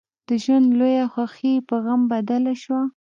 د 0.27 0.29
ژوند 0.43 0.67
لويه 0.79 1.05
خوښي 1.13 1.51
يې 1.55 1.61
په 1.67 1.75
غم 1.83 2.01
بدله 2.11 2.53
شوه. 2.63 2.81